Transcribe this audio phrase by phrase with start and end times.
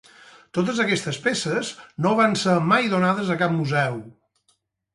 [0.57, 1.69] Totes aquestes peces
[2.07, 4.05] no van ser mai donades a cap museu.